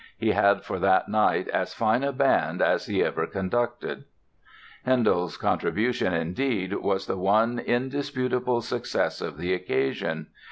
He 0.17 0.31
had 0.31 0.63
for 0.65 0.79
that 0.79 1.09
night 1.09 1.47
as 1.49 1.75
fine 1.75 2.03
a 2.03 2.11
band 2.11 2.59
as 2.59 2.87
he 2.87 3.03
ever 3.03 3.27
conducted." 3.27 4.05
Handel's 4.83 5.37
contribution, 5.37 6.11
indeed, 6.11 6.73
was 6.73 7.05
the 7.05 7.17
one 7.17 7.59
indisputable 7.59 8.61
success 8.61 9.21
of 9.21 9.37
the 9.37 9.53
occasion. 9.53 10.25